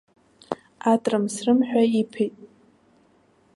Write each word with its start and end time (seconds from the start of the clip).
Атрым-срым 0.91 1.59
ҳәа 1.67 1.83
иԥеит. 1.99 2.35